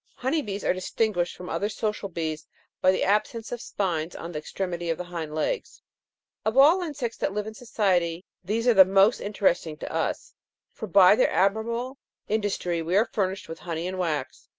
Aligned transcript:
Honey 0.15 0.41
bees 0.41 0.63
are 0.65 0.73
distinguished 0.73 1.35
from 1.35 1.47
other 1.47 1.69
social 1.69 2.09
bees 2.09 2.47
by 2.81 2.91
the 2.91 3.03
absence 3.03 3.51
of 3.51 3.61
spines 3.61 4.15
on 4.15 4.31
the 4.31 4.39
extremity 4.39 4.89
of 4.89 4.97
the 4.97 5.03
hind 5.03 5.35
legs. 5.35 5.83
9. 6.43 6.51
Of 6.53 6.57
all 6.57 6.81
insects 6.81 7.17
that 7.19 7.33
live 7.33 7.45
in 7.45 7.53
society 7.53 8.25
these 8.43 8.67
are 8.67 8.73
the 8.73 8.83
most 8.83 9.19
interest 9.21 9.67
ing 9.67 9.77
to 9.77 9.93
us; 9.93 10.33
for 10.71 10.87
by 10.87 11.15
their 11.15 11.29
admirable 11.29 11.99
industry 12.27 12.81
we 12.81 12.97
are 12.97 13.05
furnished 13.13 13.47
with 13.47 13.59
honey 13.59 13.85
and 13.87 13.99
wax. 13.99 14.49